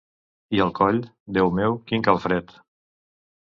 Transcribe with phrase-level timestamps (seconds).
[0.59, 1.01] I el coll,
[1.37, 2.57] Déu meu, quin calfred!